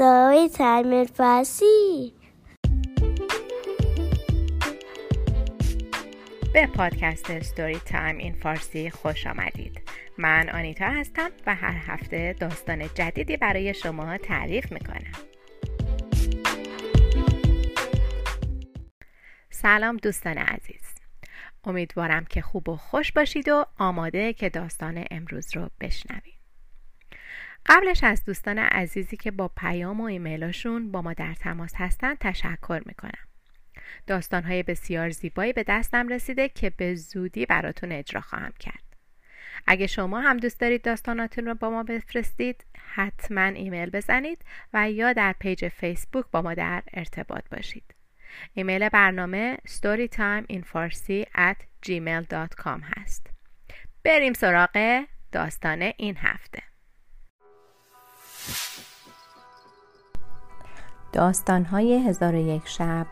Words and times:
Storytime 0.00 1.04
فارسی 1.04 2.12
به 6.54 6.66
پادکست 6.66 7.40
Storytime 7.40 8.16
in 8.16 8.34
Farsi 8.34 8.90
خوش 8.90 9.26
آمدید. 9.26 9.80
من 10.18 10.48
آنیتا 10.48 10.84
هستم 10.84 11.30
و 11.46 11.54
هر 11.54 11.76
هفته 11.86 12.36
داستان 12.40 12.88
جدیدی 12.94 13.36
برای 13.36 13.74
شما 13.74 14.18
تعریف 14.18 14.72
می‌کنم. 14.72 15.12
سلام 19.50 19.96
دوستان 19.96 20.38
عزیز. 20.38 20.94
امیدوارم 21.64 22.24
که 22.24 22.40
خوب 22.40 22.68
و 22.68 22.76
خوش 22.76 23.12
باشید 23.12 23.48
و 23.48 23.64
آماده 23.78 24.32
که 24.32 24.48
داستان 24.48 25.04
امروز 25.10 25.56
رو 25.56 25.70
بشنوید. 25.80 26.39
قبلش 27.66 28.04
از 28.04 28.24
دوستان 28.24 28.58
عزیزی 28.58 29.16
که 29.16 29.30
با 29.30 29.48
پیام 29.56 30.00
و 30.00 30.04
ایمیلاشون 30.04 30.92
با 30.92 31.02
ما 31.02 31.12
در 31.12 31.34
تماس 31.34 31.72
هستن 31.76 32.14
تشکر 32.14 32.82
می‌کنم. 32.86 33.26
داستانهای 34.06 34.62
بسیار 34.62 35.10
زیبایی 35.10 35.52
به 35.52 35.62
دستم 35.62 36.08
رسیده 36.08 36.48
که 36.48 36.70
به 36.70 36.94
زودی 36.94 37.46
براتون 37.46 37.92
اجرا 37.92 38.20
خواهم 38.20 38.52
کرد. 38.60 38.90
اگه 39.66 39.86
شما 39.86 40.20
هم 40.20 40.36
دوست 40.36 40.60
دارید 40.60 40.82
داستاناتون 40.82 41.46
رو 41.46 41.54
با 41.54 41.70
ما 41.70 41.82
بفرستید 41.82 42.64
حتما 42.94 43.42
ایمیل 43.42 43.90
بزنید 43.90 44.44
و 44.72 44.90
یا 44.90 45.12
در 45.12 45.34
page 45.38 45.68
فیسبوک 45.68 46.24
با 46.32 46.42
ما 46.42 46.54
در 46.54 46.82
ارتباط 46.92 47.44
باشید. 47.50 47.94
ایمیل 48.54 48.88
برنامه 48.88 49.58
storytimeinfarsi 49.68 51.24
at 51.34 51.56
gmail.com 51.86 52.80
هست. 52.96 53.26
بریم 54.04 54.32
سراغ 54.32 55.04
داستان 55.32 55.92
این 55.96 56.16
هفته. 56.16 56.69
داستانهای 61.12 62.08
هزار 62.08 62.34
و 62.34 62.38
یک 62.38 62.68
شب 62.68 63.06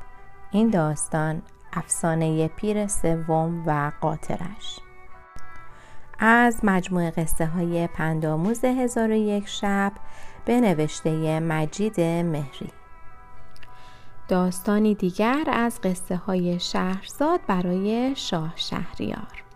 این 0.50 0.70
داستان 0.70 1.42
افسانه 1.72 2.48
پیر 2.48 2.86
سوم 2.86 3.62
و 3.66 3.92
قاطرش. 4.00 4.80
از 6.18 6.60
مجموع 6.62 7.10
قصه 7.10 7.46
های 7.46 7.86
پنداموز 7.86 8.64
هزار 8.64 9.10
و 9.10 9.14
یک 9.14 9.48
شب 9.48 9.92
به 10.44 10.60
نوشته 10.60 11.40
مجید 11.40 12.00
مهری. 12.00 12.72
داستانی 14.28 14.94
دیگر 14.94 15.44
از 15.52 15.80
قصه 15.80 16.16
های 16.16 16.60
شهرزاد 16.60 17.40
برای 17.46 18.12
شاه 18.16 18.52
شهریار. 18.56 19.47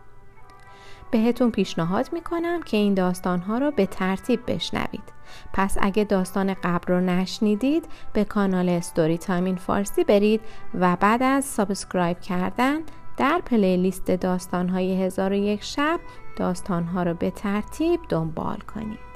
بهتون 1.13 1.51
پیشنهاد 1.51 2.09
می‌کنم 2.13 2.63
که 2.63 2.77
این 2.77 2.95
داستانها 2.95 3.59
رو 3.59 3.71
به 3.71 3.87
ترتیب 3.87 4.41
بشنوید. 4.47 5.13
پس 5.53 5.77
اگه 5.81 6.05
داستان 6.05 6.55
قبل 6.55 6.93
رو 6.93 7.01
نشنیدید 7.01 7.85
به 8.13 8.25
کانال 8.25 8.69
Storytime 8.69 9.57
فارسی 9.57 10.05
برید 10.05 10.41
و 10.75 10.97
بعد 11.01 11.23
از 11.23 11.45
subscribe 11.45 12.21
کردن 12.21 12.79
در 13.17 13.41
playlist 13.47 14.11
داستانهای 14.11 15.03
هزار 15.03 15.33
و 15.33 15.35
یک 15.35 15.65
شب 15.65 16.01
داستانها 16.37 17.03
رو 17.03 17.15
به 17.15 17.31
ترتیب 17.31 18.01
دنبال 18.09 18.59
کنید. 18.75 19.12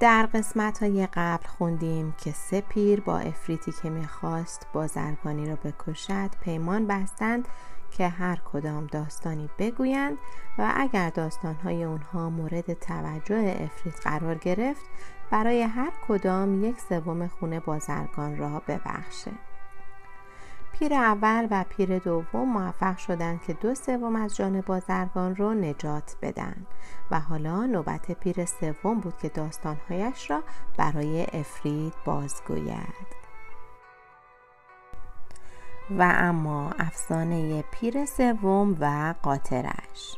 در 0.00 0.28
قسمت 0.34 0.82
های 0.82 1.08
قبل 1.12 1.46
خوندیم 1.46 2.14
که 2.18 2.32
سه 2.32 2.60
پیر 2.60 3.00
با 3.00 3.18
عفریتی 3.18 3.72
که 3.82 3.90
می‌خواست 3.90 4.66
بازرگانی 4.72 5.46
را 5.46 5.56
بکشد 5.56 6.30
پیمان 6.40 6.86
بستند 6.86 7.48
که 7.90 8.08
هر 8.08 8.36
کدام 8.52 8.86
داستانی 8.86 9.50
بگویند 9.58 10.18
و 10.58 10.72
اگر 10.76 11.10
داستانهای 11.10 11.84
اونها 11.84 12.30
مورد 12.30 12.72
توجه 12.72 13.56
افریت 13.60 14.00
قرار 14.06 14.34
گرفت 14.34 14.84
برای 15.30 15.62
هر 15.62 15.92
کدام 16.08 16.64
یک 16.64 16.80
سوم 16.80 17.26
خونه 17.26 17.60
بازرگان 17.60 18.36
را 18.36 18.62
ببخشه. 18.68 19.32
پیر 20.78 20.94
اول 20.94 21.48
و 21.50 21.64
پیر 21.68 21.98
دوم 21.98 22.48
موفق 22.52 22.96
شدند 22.96 23.42
که 23.42 23.52
دو 23.52 23.74
سوم 23.74 24.16
از 24.16 24.36
جان 24.36 24.60
بازرگان 24.60 25.36
را 25.36 25.54
نجات 25.54 26.16
بدن 26.22 26.66
و 27.10 27.20
حالا 27.20 27.66
نوبت 27.66 28.12
پیر 28.12 28.44
سوم 28.44 29.00
بود 29.00 29.16
که 29.16 29.28
داستانهایش 29.28 30.30
را 30.30 30.42
برای 30.76 31.26
افرید 31.32 31.94
بازگوید. 32.04 33.06
و 35.90 36.14
اما 36.16 36.70
افسانه 36.78 37.62
پیر 37.62 38.06
سوم 38.06 38.76
و 38.80 39.14
قاطرش. 39.22 40.16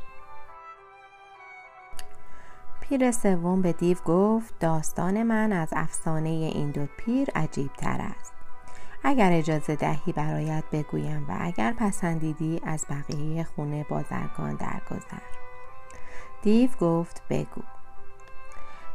پیر 2.81 3.11
سوم 3.11 3.63
به 3.63 3.73
دیو 3.73 3.97
گفت 4.05 4.59
داستان 4.59 5.23
من 5.23 5.53
از 5.53 5.69
افسانه 5.73 6.29
این 6.29 6.71
دو 6.71 6.87
پیر 6.97 7.31
عجیب 7.35 7.73
تر 7.73 8.01
است. 8.21 8.38
اگر 9.05 9.33
اجازه 9.33 9.77
دهی 9.77 10.13
برایت 10.13 10.65
بگویم 10.73 11.27
و 11.29 11.37
اگر 11.41 11.73
پسندیدی 11.73 12.61
از 12.65 12.87
بقیه 12.91 13.45
خونه 13.45 13.85
بازرگان 13.89 14.55
درگذر. 14.55 15.23
دیو 16.43 16.71
گفت 16.81 17.23
بگو. 17.31 17.63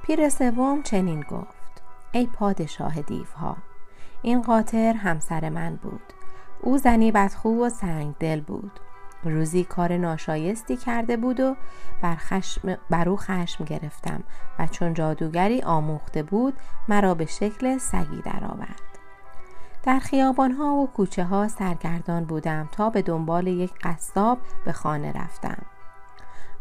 پیر 0.04 0.30
سوم 0.30 0.82
چنین 0.82 1.22
گفت. 1.22 1.84
ای 2.12 2.28
پادشاه 2.28 3.02
دیوها 3.02 3.58
این 4.22 4.42
قاطر 4.42 4.94
همسر 4.94 5.50
من 5.50 5.76
بود. 5.76 6.14
او 6.62 6.78
زنی 6.78 7.12
بدخو 7.12 7.66
و 7.66 7.70
سنگ 7.70 8.16
دل 8.20 8.42
بود. 8.42 8.80
روزی 9.24 9.64
کار 9.64 9.98
ناشایستی 9.98 10.78
کرده 10.78 11.18
بود 11.18 11.40
و 11.40 11.56
بر, 12.02 12.16
خشم 12.16 12.78
بر 12.90 13.10
او 13.10 13.18
خشم 13.18 13.64
گرفتم 13.64 14.24
و 14.60 14.68
چون 14.68 14.94
جادوگری 14.94 15.62
آموخته 15.62 16.24
بود 16.24 16.54
مرا 16.88 17.14
به 17.14 17.26
شکل 17.26 17.78
سگی 17.78 18.22
درآورد. 18.26 18.93
در 19.84 20.00
خیابانها 20.00 20.76
و 20.76 20.88
کوچه 20.88 21.24
ها 21.24 21.48
سرگردان 21.48 22.26
بودم 22.26 22.70
تا 22.72 22.90
به 22.90 23.02
دنبال 23.02 23.48
یک 23.48 23.74
قصاب 23.84 24.38
به 24.66 24.72
خانه 24.72 25.12
رفتم. 25.12 25.66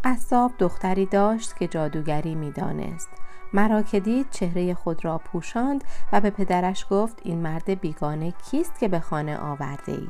قصاب 0.04 0.52
دختری 0.58 1.06
داشت 1.06 1.56
که 1.56 1.68
جادوگری 1.68 2.34
می‌دانست. 2.34 3.08
مرا 3.52 3.82
که 3.82 4.00
دید 4.00 4.26
چهره 4.30 4.74
خود 4.74 5.04
را 5.04 5.18
پوشاند 5.18 5.84
و 6.12 6.20
به 6.20 6.30
پدرش 6.30 6.86
گفت 6.90 7.20
این 7.22 7.38
مرد 7.38 7.80
بیگانه 7.80 8.30
کیست 8.30 8.78
که 8.78 8.88
به 8.88 9.00
خانه 9.00 9.38
آورده 9.38 9.92
ای؟ 9.92 10.08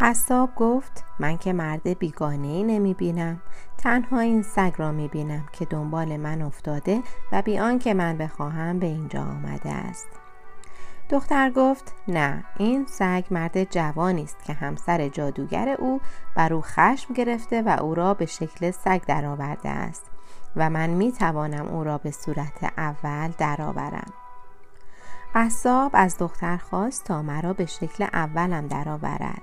قصاب 0.00 0.54
گفت 0.54 1.04
من 1.18 1.36
که 1.36 1.52
مرد 1.52 1.98
بیگانه 1.98 2.46
ای 2.46 2.64
نمی 2.64 2.94
بینم 2.94 3.40
تنها 3.78 4.20
این 4.20 4.42
سگ 4.42 4.72
را 4.76 4.92
می 4.92 5.08
بینم 5.08 5.46
که 5.52 5.64
دنبال 5.64 6.16
من 6.16 6.42
افتاده 6.42 7.02
و 7.32 7.42
بیان 7.42 7.78
که 7.78 7.94
من 7.94 8.18
بخواهم 8.18 8.78
به 8.78 8.86
اینجا 8.86 9.22
آمده 9.22 9.70
است. 9.70 10.08
دختر 11.10 11.50
گفت 11.50 11.92
نه 12.08 12.44
این 12.56 12.86
سگ 12.86 13.24
مرد 13.30 13.64
جوانی 13.70 14.22
است 14.22 14.44
که 14.44 14.52
همسر 14.52 15.08
جادوگر 15.08 15.76
او 15.78 16.00
بر 16.34 16.52
او 16.52 16.60
خشم 16.60 17.14
گرفته 17.14 17.62
و 17.62 17.76
او 17.80 17.94
را 17.94 18.14
به 18.14 18.26
شکل 18.26 18.70
سگ 18.70 19.02
درآورده 19.06 19.68
است 19.68 20.10
و 20.56 20.70
من 20.70 20.90
می 20.90 21.12
توانم 21.12 21.68
او 21.68 21.84
را 21.84 21.98
به 21.98 22.10
صورت 22.10 22.72
اول 22.78 23.32
درآورم. 23.38 24.12
قصاب 25.34 25.90
از 25.94 26.18
دختر 26.18 26.56
خواست 26.56 27.04
تا 27.04 27.22
مرا 27.22 27.52
به 27.52 27.66
شکل 27.66 28.06
اولم 28.12 28.66
درآورد. 28.66 29.42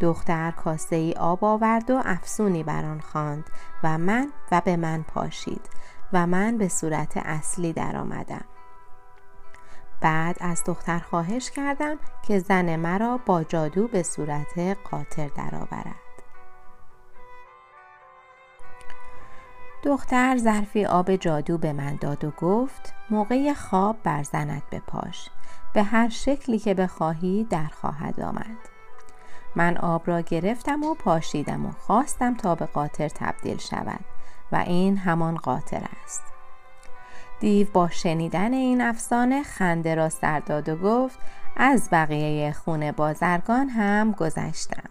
دختر 0.00 0.50
کاسه 0.50 0.96
ای 0.96 1.12
آب 1.12 1.44
آورد 1.44 1.90
و 1.90 2.02
افسونی 2.04 2.62
بر 2.62 2.84
آن 2.84 3.00
خواند 3.00 3.44
و 3.84 3.98
من 3.98 4.28
و 4.52 4.62
به 4.64 4.76
من 4.76 5.02
پاشید 5.02 5.70
و 6.12 6.26
من 6.26 6.58
به 6.58 6.68
صورت 6.68 7.16
اصلی 7.16 7.72
درآمدم. 7.72 8.44
بعد 10.00 10.36
از 10.40 10.62
دختر 10.66 10.98
خواهش 10.98 11.50
کردم 11.50 11.96
که 12.26 12.38
زن 12.38 12.76
مرا 12.76 13.20
با 13.26 13.44
جادو 13.44 13.88
به 13.88 14.02
صورت 14.02 14.58
قاطر 14.90 15.28
درآورد. 15.28 15.94
دختر 19.82 20.36
ظرفی 20.36 20.86
آب 20.86 21.16
جادو 21.16 21.58
به 21.58 21.72
من 21.72 21.96
داد 21.96 22.24
و 22.24 22.30
گفت 22.30 22.94
موقع 23.10 23.52
خواب 23.52 23.96
بر 24.02 24.22
زنت 24.22 24.62
بپاش. 24.72 25.30
به 25.72 25.82
هر 25.82 26.08
شکلی 26.08 26.58
که 26.58 26.74
بخواهی 26.74 27.44
در 27.44 27.66
خواهد 27.66 28.20
آمد. 28.20 28.56
من 29.56 29.76
آب 29.76 30.02
را 30.06 30.20
گرفتم 30.20 30.82
و 30.82 30.94
پاشیدم 30.94 31.66
و 31.66 31.72
خواستم 31.72 32.34
تا 32.34 32.54
به 32.54 32.66
قاطر 32.66 33.08
تبدیل 33.08 33.58
شود 33.58 34.04
و 34.52 34.56
این 34.56 34.96
همان 34.96 35.36
قاطر 35.36 35.82
است. 36.04 36.37
دیو 37.40 37.66
با 37.72 37.88
شنیدن 37.88 38.52
این 38.52 38.80
افسانه 38.80 39.42
خنده 39.42 39.94
را 39.94 40.08
سر 40.08 40.40
داد 40.40 40.68
و 40.68 40.76
گفت 40.76 41.18
از 41.56 41.88
بقیه 41.92 42.52
خونه 42.52 42.92
بازرگان 42.92 43.68
هم 43.68 44.12
گذشتم. 44.12 44.90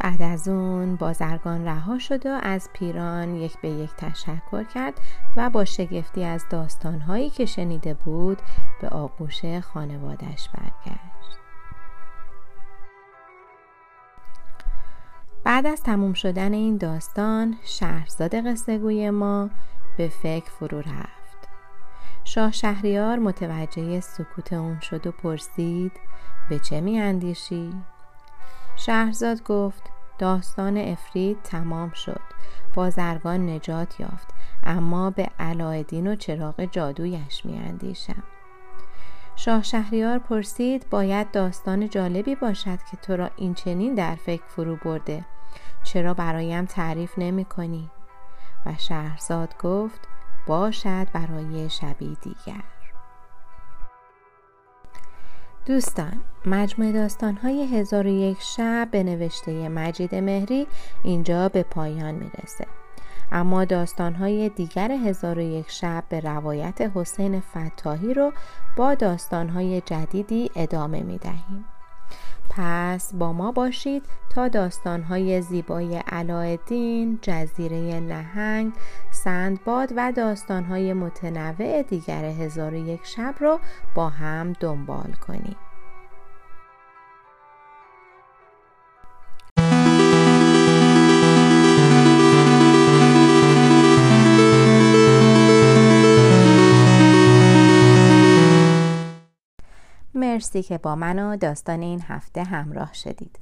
بعد 0.00 0.22
از 0.22 0.48
اون 0.48 0.96
بازرگان 0.96 1.64
رها 1.64 1.98
شد 1.98 2.26
و 2.26 2.38
از 2.42 2.68
پیران 2.72 3.36
یک 3.36 3.60
به 3.60 3.68
یک 3.68 3.90
تشکر 3.96 4.64
کرد 4.64 4.94
و 5.36 5.50
با 5.50 5.64
شگفتی 5.64 6.24
از 6.24 6.44
داستانهایی 6.50 7.30
که 7.30 7.46
شنیده 7.46 7.94
بود 7.94 8.38
به 8.80 8.88
آغوش 8.88 9.44
خانوادش 9.44 10.48
برگشت. 10.48 11.40
بعد 15.44 15.66
از 15.66 15.82
تموم 15.82 16.12
شدن 16.12 16.52
این 16.52 16.76
داستان 16.76 17.56
شهرزاد 17.64 18.46
قصه 18.46 19.10
ما 19.10 19.50
به 20.00 20.08
فکر 20.08 20.50
فرو 20.50 20.78
رفت 20.78 21.48
شاه 22.24 22.52
شهریار 22.52 23.18
متوجه 23.18 24.00
سکوت 24.00 24.52
اون 24.52 24.80
شد 24.80 25.06
و 25.06 25.12
پرسید 25.12 25.92
به 26.48 26.58
چه 26.58 26.80
می 26.80 27.00
اندیشی؟ 27.00 27.72
شهرزاد 28.76 29.42
گفت 29.42 29.82
داستان 30.18 30.76
افرید 30.76 31.42
تمام 31.42 31.90
شد 31.90 32.20
بازرگان 32.74 33.48
نجات 33.48 34.00
یافت 34.00 34.28
اما 34.64 35.10
به 35.10 35.28
علایدین 35.38 36.06
و 36.06 36.16
چراغ 36.16 36.64
جادویش 36.64 37.46
می 37.46 37.58
اندیشم 37.58 38.22
شاه 39.36 39.62
شهریار 39.62 40.18
پرسید 40.18 40.86
باید 40.90 41.30
داستان 41.30 41.88
جالبی 41.88 42.34
باشد 42.34 42.78
که 42.90 42.96
تو 42.96 43.16
را 43.16 43.30
این 43.36 43.54
چنین 43.54 43.94
در 43.94 44.14
فکر 44.14 44.44
فرو 44.48 44.76
برده 44.76 45.24
چرا 45.84 46.14
برایم 46.14 46.64
تعریف 46.64 47.18
نمی 47.18 47.44
کنی؟ 47.44 47.90
و 48.66 48.74
شهرزاد 48.78 49.54
گفت 49.58 50.00
باشد 50.46 51.06
برای 51.12 51.70
شبی 51.70 52.16
دیگر 52.22 52.64
دوستان 55.66 56.20
مجموع 56.46 56.92
داستانهای 56.92 57.78
هزار 57.78 58.06
و 58.06 58.10
یک 58.10 58.40
شب 58.40 58.88
به 58.90 59.02
نوشته 59.02 59.68
مجید 59.68 60.14
مهری 60.14 60.66
اینجا 61.02 61.48
به 61.48 61.62
پایان 61.62 62.14
می‌رسه 62.14 62.66
اما 63.32 63.64
داستانهای 63.64 64.48
دیگر 64.48 64.92
هزار 64.92 65.38
یک 65.38 65.70
شب 65.70 66.04
به 66.08 66.20
روایت 66.20 66.80
حسین 66.94 67.40
فتاحی 67.40 68.14
رو 68.14 68.32
با 68.76 68.94
داستانهای 68.94 69.80
جدیدی 69.80 70.50
ادامه 70.56 71.02
می 71.02 71.18
دهیم. 71.18 71.64
پس 72.50 73.14
با 73.14 73.32
ما 73.32 73.52
باشید 73.52 74.02
تا 74.34 74.48
داستانهای 74.48 75.42
زیبای 75.42 75.96
علایالدین، 75.96 77.18
جزیره 77.22 78.00
نهنگ، 78.00 78.72
سندباد 79.10 79.92
و 79.96 80.12
داستانهای 80.12 80.92
متنوع 80.92 81.82
دیگر 81.82 82.24
هزار 82.24 82.74
یک 82.74 83.00
شب 83.04 83.34
رو 83.40 83.60
با 83.94 84.08
هم 84.08 84.52
دنبال 84.52 85.12
کنیم. 85.26 85.56
مرسی 100.20 100.62
که 100.62 100.78
با 100.78 100.94
من 100.94 101.18
و 101.18 101.36
داستان 101.36 101.82
این 101.82 102.02
هفته 102.02 102.42
همراه 102.42 102.92
شدید. 102.92 103.38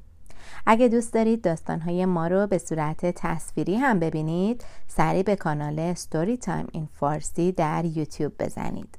اگه 0.65 0.87
دوست 0.87 1.13
دارید 1.13 1.41
داستانهای 1.41 2.05
ما 2.05 2.27
رو 2.27 2.47
به 2.47 2.57
صورت 2.57 3.05
تصویری 3.05 3.75
هم 3.75 3.99
ببینید 3.99 4.63
سری 4.87 5.23
به 5.23 5.35
کانال 5.35 5.93
ستوری 5.93 6.37
تایم 6.37 6.67
این 6.71 6.89
فارسی 6.93 7.51
در 7.51 7.85
یوتیوب 7.85 8.33
بزنید. 8.39 8.97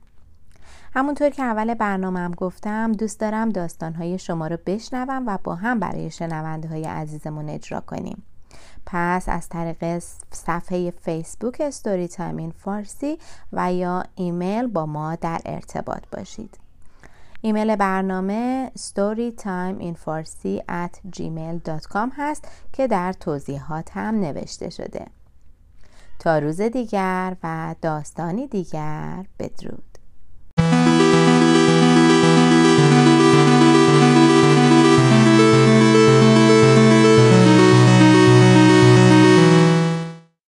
همونطور 0.95 1.31
که 1.31 1.43
اول 1.43 1.75
برنامه 1.75 2.21
هم 2.21 2.35
گفتم 2.35 2.93
دوست 2.93 3.21
دارم 3.21 3.49
داستانهای 3.49 4.19
شما 4.19 4.47
رو 4.47 4.59
بشنوم 4.67 5.27
و 5.27 5.39
با 5.45 5.55
هم 5.55 5.79
برای 5.79 6.11
شنونده 6.11 6.69
های 6.69 6.85
عزیزمون 6.85 7.49
اجرا 7.49 7.81
کنیم. 7.81 8.23
پس 8.87 9.29
از 9.29 9.49
طریق 9.49 10.03
صفحه 10.31 10.91
فیسبوک 10.91 11.71
Storytime 11.71 12.37
in 12.37 12.51
Farsi 12.51 13.19
و 13.53 13.73
یا 13.73 14.05
ایمیل 14.15 14.67
با 14.67 14.87
ما 14.87 15.15
در 15.15 15.41
ارتباط 15.45 16.03
باشید. 16.13 16.70
ایمیل 17.43 17.77
برنامه 17.77 18.73
storytimeinfarsi 18.79 20.63
هست 22.17 22.49
که 22.73 22.87
در 22.87 23.13
توضیحات 23.13 23.91
هم 23.97 24.21
نوشته 24.21 24.71
شده. 24.71 25.07
تا 26.19 26.39
روز 26.39 26.61
دیگر 26.61 27.37
و 27.43 27.75
داستانی 27.83 28.47
دیگر 28.47 29.27
بدرود. 29.39 29.90